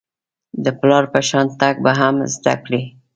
[0.63, 2.83] د پلار په شان تګ به هم زده کړئ.